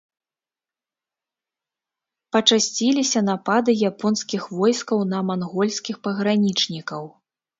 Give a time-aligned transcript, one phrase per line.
[2.35, 7.03] Пачасціліся напады японскіх войскаў на мангольскіх пагранічнікаў.